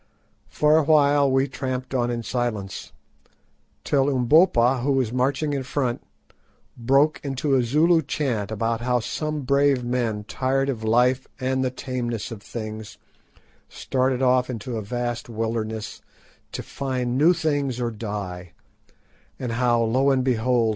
[0.49, 2.91] For a while we tramped on in silence,
[3.83, 6.01] till Umbopa, who was marching in front,
[6.75, 11.69] broke into a Zulu chant about how some brave men, tired of life and the
[11.69, 12.97] tameness of things,
[13.69, 16.01] started off into a vast wilderness
[16.53, 18.53] to find new things or die,
[19.37, 20.69] and how, lo and behold!